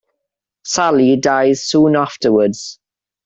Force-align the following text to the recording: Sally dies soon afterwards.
Sally 0.65 1.15
dies 1.15 1.63
soon 1.63 1.95
afterwards. 1.95 2.79